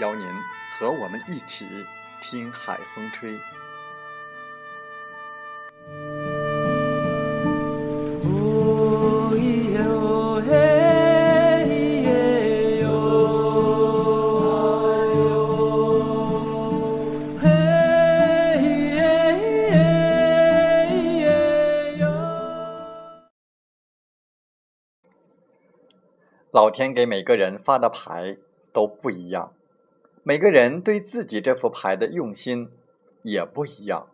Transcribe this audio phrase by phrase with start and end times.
[0.00, 0.26] 邀您
[0.72, 1.66] 和我们一起
[2.20, 3.38] 听海风吹。
[26.50, 28.36] 老天给每个人发的牌
[28.72, 29.52] 都不一样。
[30.26, 32.70] 每个人对自己这副牌的用心
[33.24, 34.08] 也不一样。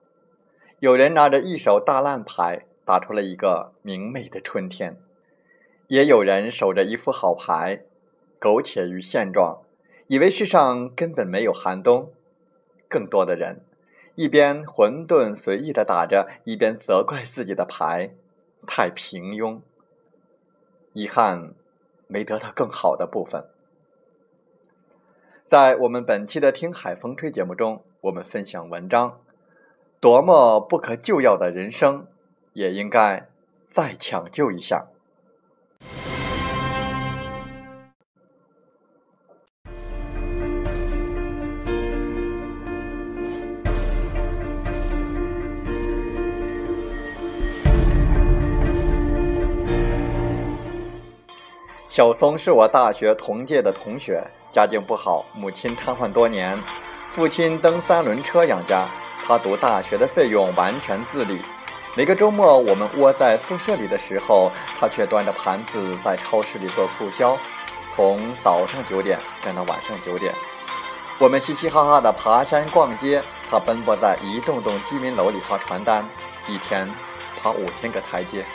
[0.80, 4.94] 有人拿着一手大烂牌，打出了一个明媚的春天；
[5.86, 7.84] 也有人守着一副好牌，
[8.40, 9.62] 苟且于现状，
[10.08, 12.12] 以为世上根本没有寒冬。
[12.88, 13.60] 更多的人
[14.16, 18.10] 一边混沌随意的打着，一边责怪自己的牌
[18.66, 19.60] 太平庸，
[20.92, 21.54] 遗憾
[22.08, 23.44] 没得到更好的部分。
[25.50, 29.18] 在我们本期的《听海风吹》节目中，我们分享文章：
[29.98, 32.06] 多么不可救药的人生，
[32.52, 33.28] 也应该
[33.66, 34.86] 再抢救一下。
[52.00, 54.26] 小松是我大学同届的同学。
[54.50, 56.58] 家境不好，母亲瘫痪多年，
[57.10, 58.88] 父亲蹬三轮车养家。
[59.22, 61.44] 他读大学的费用完全自理。
[61.94, 67.36] 每个周末，我们窝在宿舍里的时候，他却端着盘子在超市里做促销，
[67.90, 70.34] 从早上九点干到晚上九点。
[71.18, 76.08] 我们嘻嘻哈哈的爬山逛街，他奔波在一栋栋居民楼里发传单，
[76.48, 76.90] 一天
[77.36, 78.46] 爬五千个台阶。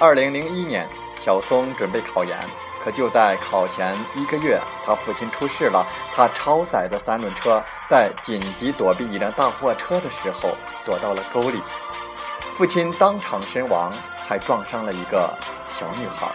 [0.00, 2.36] 二零零一年，小松准备考研。
[2.80, 5.86] 可就在考前一个月，他父亲出事了。
[6.12, 10.54] 他超载的三轮车在紧急躲避一辆大货车的时候，
[10.84, 11.62] 躲到了沟里，
[12.52, 13.90] 父亲当场身亡，
[14.26, 15.32] 还撞伤了一个
[15.68, 16.30] 小女孩。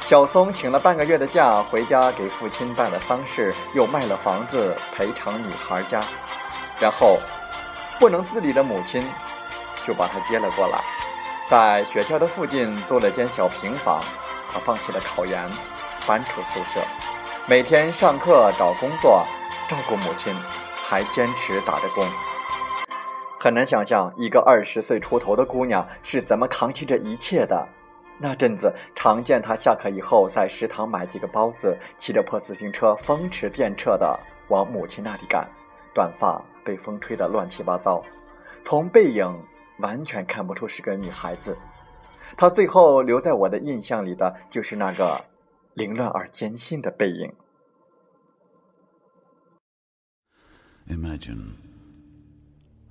[0.00, 6.00] 小松请了半个月的假，回家给父亲办了丧事，又卖了房子赔偿女孩家，
[6.80, 7.18] 然后
[7.98, 9.06] 不能自理的母亲
[9.82, 10.82] 就把他接了过来，
[11.48, 14.02] 在学校的附近租了间小平房。
[14.50, 15.50] 他放弃了考研，
[16.06, 16.80] 搬出宿舍，
[17.48, 19.26] 每天上课、找工作、
[19.68, 20.32] 照顾母亲，
[20.76, 22.06] 还坚持打着工。
[23.40, 27.66] 很难想象一个二十岁出头的姑娘是怎么扛起这一切的。
[28.16, 34.18] 那阵子，常见她下课以后在食堂买几个包子，骑着破自行车风驰电掣的
[34.48, 35.50] 往母亲那里赶，
[35.92, 38.00] 短发被风吹得乱七八糟，
[38.62, 39.36] 从背影
[39.78, 41.56] 完全看不出是个女孩子。
[42.36, 45.24] 她最后留在我的印象里的就是那个
[45.74, 47.32] 凌乱而艰辛的背影。
[50.86, 51.56] Imagine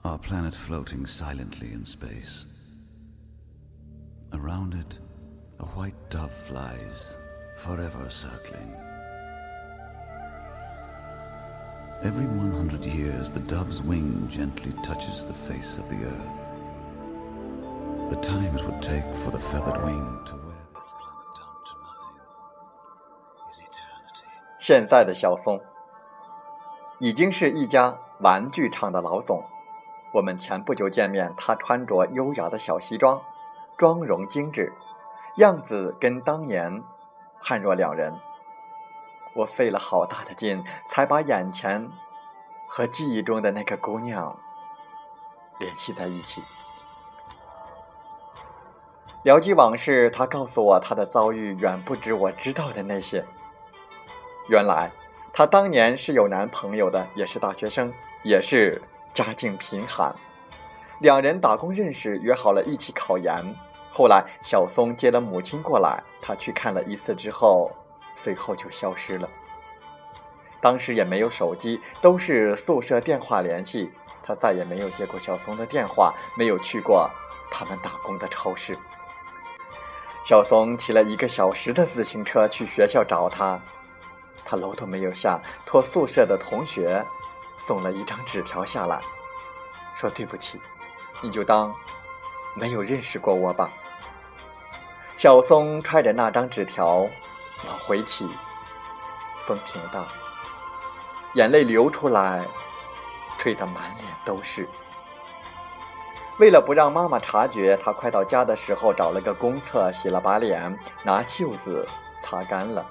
[0.03, 2.45] our planet floating silently in space.
[4.31, 4.97] Around it,
[5.59, 7.15] a white dove flies,
[7.57, 8.75] forever circling.
[12.03, 16.52] Every 100 years, the dove's wing gently touches the face of the earth.
[18.09, 21.73] The time it would take for the feathered wing to wear this planet down to
[21.81, 22.17] nothing
[23.51, 24.25] is eternity.
[24.59, 25.59] 现在的小松
[26.99, 29.43] 已经是一家玩具厂的老总。
[30.13, 33.21] 我们前不久见面，他穿着优雅的小西装，
[33.77, 34.73] 妆容精致，
[35.37, 36.83] 样子跟当年
[37.41, 38.19] 判若两人。
[39.33, 41.89] 我费了好大的劲，才把眼前
[42.67, 44.37] 和记忆中的那个姑娘
[45.57, 46.43] 联系在一起。
[49.23, 53.23] 聊及往事，他告诉我，他的遭遇远不止我知道的那些。
[54.49, 54.91] 原来，
[55.31, 57.93] 他当年是有男朋友的，也是大学生，
[58.23, 58.81] 也是
[59.13, 60.13] 家境贫寒。
[60.99, 63.55] 两人打工认识，约好了一起考研。
[63.89, 67.71] 后来，小松接了母亲过来，他去看了一次之后，
[68.13, 69.29] 随后就消失了。
[70.59, 73.89] 当时也没有手机，都是宿舍电话联系。
[74.21, 77.09] 他再也没有接过小松的电话，没有去过
[77.49, 78.77] 他们打工的超市。
[80.23, 83.59] 小松骑了一个小时的自行车去学校找他，
[84.45, 87.05] 他楼都没有下，托宿舍的同学
[87.57, 89.01] 送了一张纸条下来，
[89.93, 90.61] 说：“对不起，
[91.21, 91.75] 你就当
[92.55, 93.69] 没有认识过我吧。”
[95.17, 96.99] 小松揣着那张纸条
[97.67, 98.25] 往回骑，
[99.41, 100.07] 风挺大，
[101.33, 102.47] 眼泪流出来，
[103.37, 104.69] 吹得满脸都是。
[106.39, 111.87] 为了不让妈妈察觉，他快到家的时候找了个公厕洗了把脸，拿袖子
[112.19, 112.85] 擦干了。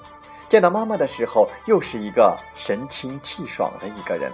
[0.47, 4.31] 见到妈妈的时候，又是一个神清气爽的一个人。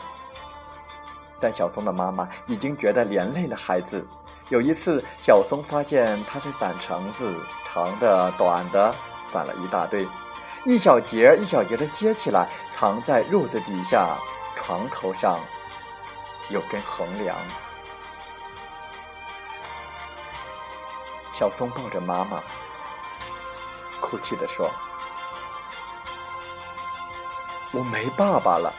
[1.39, 4.05] 但小松的妈妈已经觉得连累了孩子。
[4.49, 7.33] 有一次，小松发现他在攒橙子，
[7.63, 8.93] 长的、短的，
[9.29, 10.07] 攒了一大堆，
[10.65, 14.17] 一小节一小节的接起来，藏在褥子底下、
[14.55, 15.39] 床头上，
[16.49, 17.37] 有根横梁。
[21.39, 22.43] 小松抱着妈妈，
[24.01, 24.69] 哭泣地说
[27.71, 28.73] ：“我没爸爸了，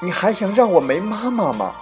[0.00, 1.72] 你还想让我没妈妈吗？”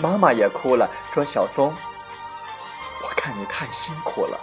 [0.00, 1.70] 妈妈也哭了，说：“小松，
[3.02, 4.40] 我看你太辛苦了。”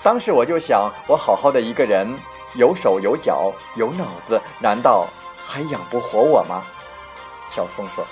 [0.00, 2.16] 当时我就想，我好好的一个人，
[2.54, 5.08] 有手有脚有脑子，难道
[5.44, 6.62] 还养不活我吗？
[7.48, 8.06] 小松说。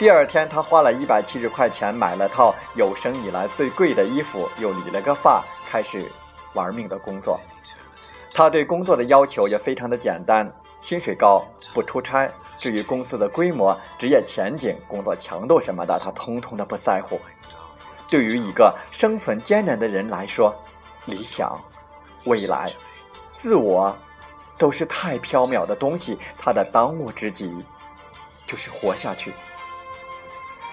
[0.00, 6.10] 第二天，他花了一百七十块钱买了套有生以来最贵的衣服，又理了个发，开始
[6.54, 7.38] 玩命的工作。
[8.32, 10.50] 他对工作的要求也非常的简单：
[10.80, 11.44] 薪水高，
[11.74, 12.32] 不出差。
[12.56, 17.20] 至于公司的规模、职业前景、工作强度什么的，他通通的不在乎。
[18.08, 20.54] 对于一个生存艰难的人来说，
[21.04, 21.60] 理想、
[22.24, 22.72] 未来、
[23.34, 23.94] 自我，
[24.56, 26.18] 都是太缥缈的东西。
[26.38, 27.54] 他的当务之急，
[28.46, 29.34] 就是活下去。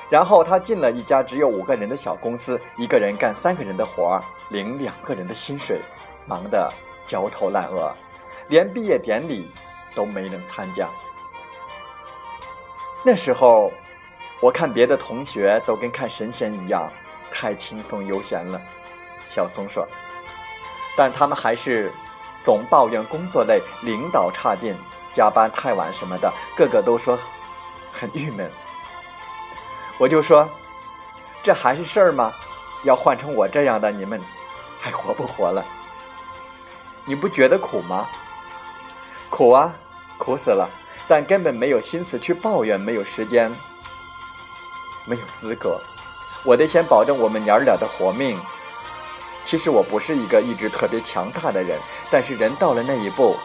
[0.09, 5.81] 然后他进了一家只有五个人的小公司，一个人干三个人的活儿，领两个人的薪水，
[6.25, 6.71] 忙得
[7.05, 7.93] 焦头烂额，
[8.47, 9.51] 连毕业典礼
[9.93, 10.87] 都没能参加。
[13.03, 13.71] 那时候，
[14.41, 16.89] 我看别的同学都跟看神仙一样，
[17.29, 18.61] 太轻松悠闲了。
[19.27, 19.85] 小松说
[20.95, 21.91] ：“但他们还是
[22.43, 24.73] 总抱怨工作累，领导差劲，
[25.11, 27.19] 加班太晚什么的，个个都说
[27.91, 28.49] 很郁闷。”
[29.97, 30.47] 我就说，
[31.41, 32.33] 这还是事儿吗？
[32.83, 34.21] 要换成我这样的，你们
[34.79, 35.65] 还活不活了？
[37.05, 38.07] 你不觉得苦吗？
[39.29, 39.73] 苦啊，
[40.17, 40.69] 苦死了！
[41.07, 43.49] 但根本没有心思去抱怨，没有时间，
[45.05, 45.79] 没有资格。
[46.43, 48.39] 我得先保证我们娘儿俩的活命。
[49.43, 51.79] 其实我不是一个意志特别强大的人，
[52.11, 53.35] 但是人到了那一步，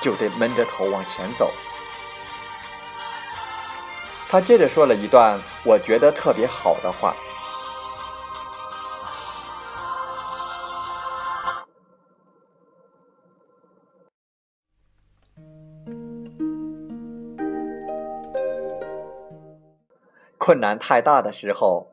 [0.00, 1.50] 就得闷着头往前走。
[4.32, 7.16] 他接着说了一段我觉得特别好的话。
[20.38, 21.90] 困难太大的时候，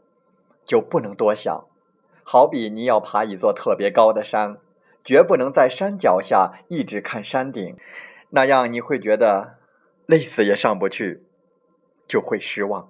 [0.64, 1.66] 就不能多想。
[2.24, 4.58] 好比你要爬一座特别高的山，
[5.04, 7.76] 绝不能在山脚下一直看山顶，
[8.30, 9.58] 那样你会觉得
[10.06, 11.27] 累死也上不去。
[12.08, 12.90] 就会失望。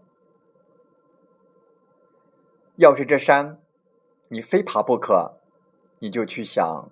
[2.76, 3.60] 要是这山
[4.30, 5.40] 你非爬不可，
[6.00, 6.90] 你就去想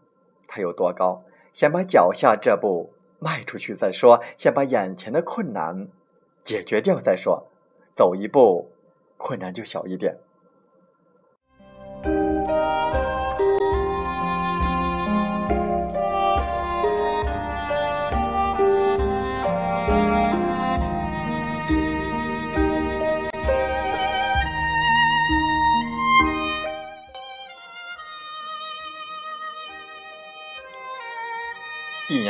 [0.48, 5.88] 它有多高，先把脚下这步迈出去再说，先把眼前的困难
[6.44, 7.48] 解决掉再说，
[7.88, 8.72] 走一步，
[9.18, 10.18] 困难就小一点。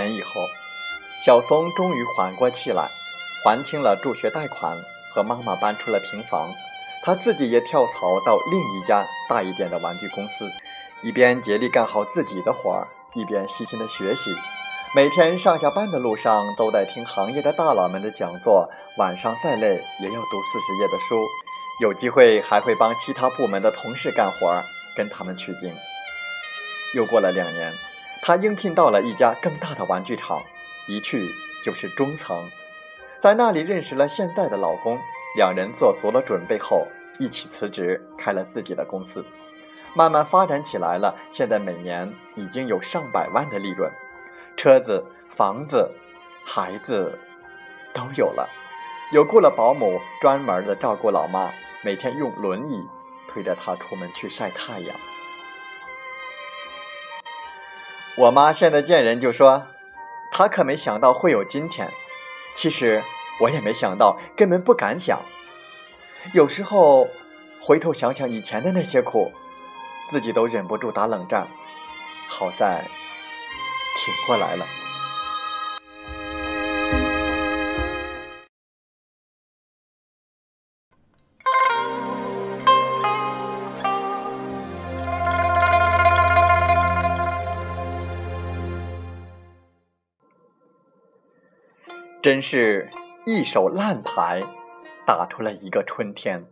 [0.06, 0.48] 年以后，
[1.26, 2.92] 小松终于缓过气来，
[3.44, 4.78] 还清了助学贷款，
[5.10, 6.54] 和妈妈搬出了平房。
[7.04, 10.46] 他自己也跳槽到另一家大一点的玩具公司，
[11.02, 14.32] 一边竭力干好自己的活儿，一边细心的学习。
[14.96, 21.20] 每天上下班的路上都在听行业的大佬们的讲座，晚上再累也要读四十页的书。
[21.82, 24.64] 有机会还会帮其他部门的同事干活，
[24.96, 25.76] 跟他们取经。
[26.96, 27.74] 又过了两年，
[28.28, 30.42] 她应聘到了一家更大的玩具厂，
[30.88, 31.30] 一去
[31.64, 32.50] 就是中层，
[33.20, 35.00] 在那里认识了现在的老公。
[35.38, 36.88] 两人做足了准备后，
[37.20, 39.24] 一起辞职，开了自己的公司，
[39.94, 41.14] 慢慢发展起来了。
[41.30, 43.92] 现在每年已经有上百万的利润，
[44.58, 45.92] 车子、房子、
[46.44, 47.20] 孩子
[47.94, 48.50] 都有了，
[49.12, 51.52] 有雇了保姆，专门的照顾老妈，
[51.84, 52.84] 每天用轮椅
[53.28, 54.98] 推着她出门去晒太阳。
[58.18, 59.68] 我妈现在见人就说，
[60.32, 61.92] 她可没想到会有今天。
[62.54, 63.04] 其实。
[63.38, 65.22] 我也没想到，根本不敢想。
[66.34, 67.06] 有时候
[67.62, 69.30] 回头想想以前的那些苦，
[70.08, 71.50] 自己都忍不住打冷战。
[72.30, 72.88] 好在
[73.98, 74.66] 挺过来了。
[92.26, 92.90] 真是。
[93.28, 94.42] 一手烂牌，
[95.06, 96.48] 打出了一个春天。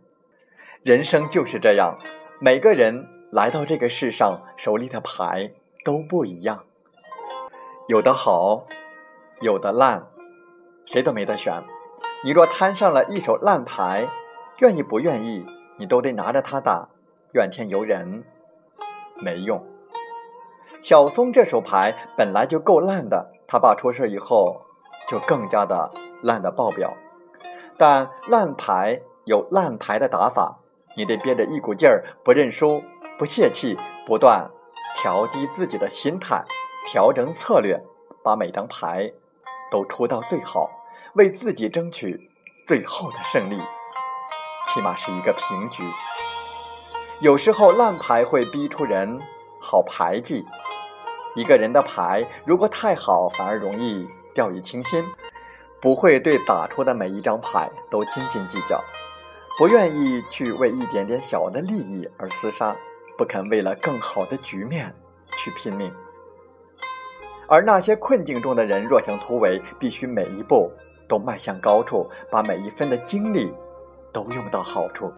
[0.84, 1.98] 人生就是这样，
[2.38, 5.50] 每个人来到这个世上，手里的牌
[5.84, 6.62] 都不一样，
[7.88, 8.66] 有的好，
[9.40, 10.06] 有的烂，
[10.84, 11.64] 谁都没得选。
[12.22, 14.06] 你若摊上了一手烂牌，
[14.58, 15.44] 愿意不愿意，
[15.78, 16.88] 你都得拿着它打。
[17.32, 18.22] 怨天尤人
[19.16, 19.66] 没用。
[20.80, 24.62] 小松这手牌本来就够烂的，他爸出事以后
[25.14, 25.92] 就更加的。
[26.24, 26.96] 烂的爆表，
[27.76, 30.60] 但烂牌有烂牌的打法，
[30.96, 32.82] 你得憋着一股劲儿，不认输，
[33.18, 34.50] 不泄气，不断
[34.96, 36.42] 调低自己的心态，
[36.86, 37.78] 调整策略，
[38.22, 39.12] 把每张牌
[39.70, 40.70] 都出到最好，
[41.12, 42.30] 为自己争取
[42.66, 43.60] 最后的胜利，
[44.68, 45.84] 起码是一个平局。
[47.20, 49.20] 有时候烂牌会逼出人
[49.60, 50.46] 好牌技，
[51.34, 55.04] 一个人的牌如果太好，反而容易掉以轻心。
[55.80, 58.82] 不会对打出的每一张牌都斤斤计较，
[59.58, 62.74] 不愿意去为一点点小的利益而厮杀，
[63.18, 64.94] 不肯为了更好的局面
[65.36, 65.92] 去拼命。
[67.46, 70.72] 而那些困境中的人，若想突围，必须每一步
[71.06, 73.52] 都迈向高处，把每一分的精力
[74.10, 75.12] 都用到好处。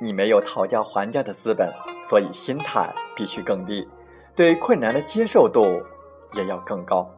[0.00, 1.72] 你没有讨价还价的资本，
[2.04, 3.88] 所以心态必须更低，
[4.34, 5.80] 对困难的接受度
[6.34, 7.08] 也要更高。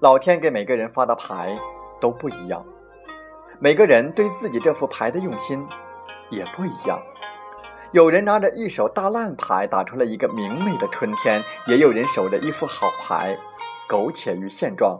[0.00, 1.58] 老天给每个人发的牌
[2.00, 2.64] 都不一样，
[3.58, 5.68] 每个人对自己这副牌的用心
[6.30, 6.98] 也不一样。
[7.92, 13.36] 有人拿着一手大烂牌打出了一个明媚的春天，也有人守着一副好牌，
[13.90, 14.98] 苟且于现状，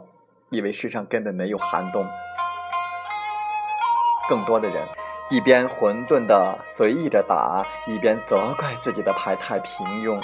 [0.51, 2.05] 以为世上根本没有寒冬。
[4.29, 4.87] 更多的人
[5.31, 10.21] 一边混沌的随意着打，一边责怪自己的牌太平庸，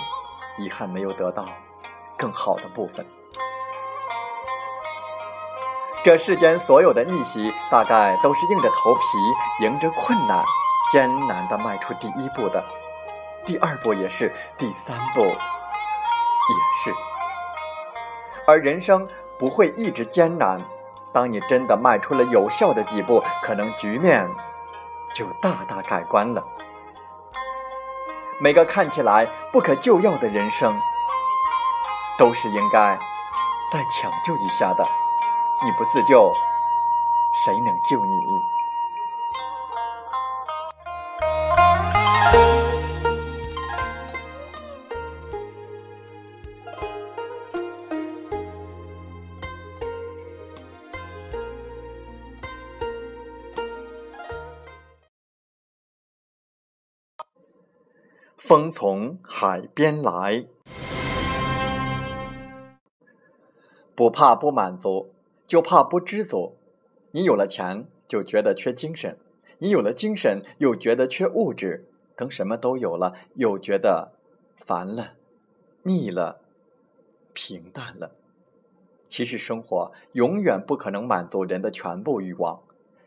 [0.59, 1.45] 遗憾没有得到
[2.15, 3.03] 更好的部分。
[6.07, 9.01] 这世间所有的逆袭，大概都是硬着头皮、
[9.59, 10.41] 迎着困难、
[10.89, 12.63] 艰难地迈出第一步的，
[13.45, 15.29] 第二步也是，第三步也
[16.81, 16.93] 是。
[18.47, 19.05] 而人生
[19.37, 20.61] 不会一直艰难，
[21.11, 24.33] 当你真的迈出了有效的几步，可能局面
[25.13, 26.41] 就大大改观了。
[28.39, 30.79] 每个看起来不可救药的人生，
[32.17, 32.97] 都是应该
[33.73, 34.87] 再抢救一下的。
[35.63, 36.31] 你不自救，
[37.33, 38.13] 谁能救你？
[58.37, 60.45] 风从海边来，
[63.93, 65.16] 不怕不满足。
[65.47, 66.57] 就怕不知足，
[67.11, 69.17] 你有了钱就觉得缺精神，
[69.59, 71.87] 你有了精神又觉得缺物质，
[72.17, 74.11] 等什么都有了又觉得
[74.57, 75.13] 烦了、
[75.83, 76.41] 腻了、
[77.33, 78.11] 平淡了。
[79.07, 82.61] 其实生活永远不可能满足人的全部欲望，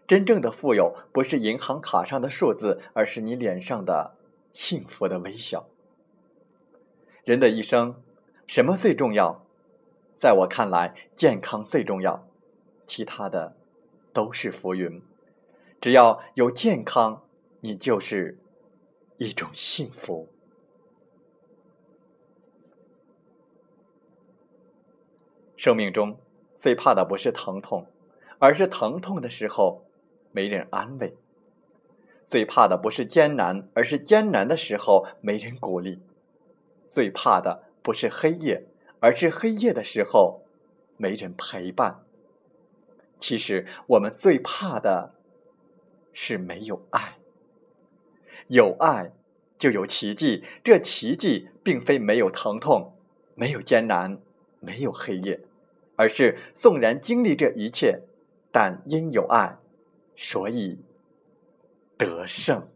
[0.06, 4.16] 真正的富有不是银行卡上的数字，而是你脸上的
[4.50, 5.66] 幸福的微笑。
[7.22, 7.96] 人的一生，
[8.46, 9.44] 什么最重要？
[10.16, 12.26] 在我看来，健康最重要。
[12.90, 13.54] 其他的
[14.12, 15.00] 都是浮云，
[15.80, 17.22] 只要有健康，
[17.60, 18.36] 你就是
[19.18, 20.28] 一种幸福。
[25.56, 26.18] 生命中
[26.56, 27.86] 最怕的不是疼痛，
[28.40, 29.84] 而是疼痛的时候
[30.32, 31.14] 没人安慰；
[32.24, 36.00] 最怕的不是艰难，而是艰难的时候没人鼓励；
[36.88, 38.66] 最怕的不是黑夜，
[38.98, 40.42] 而是黑夜的时候
[40.96, 42.04] 没人陪伴。
[43.20, 45.14] 其实，我们最怕的
[46.12, 47.18] 是没有爱。
[48.48, 49.12] 有爱，
[49.58, 50.42] 就有奇迹。
[50.64, 52.94] 这奇迹并非没有疼痛，
[53.34, 54.18] 没有艰难，
[54.58, 55.40] 没有黑夜，
[55.94, 58.00] 而是纵然经历这一切，
[58.50, 59.58] 但因有爱，
[60.16, 60.80] 所以
[61.96, 62.66] 得胜。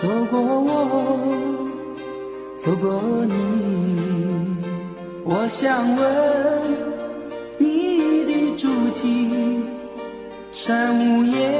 [0.00, 1.18] 走过我
[2.58, 4.56] 走过你
[5.26, 6.72] 我想问
[7.58, 9.60] 你的足迹
[10.52, 11.59] 山无言。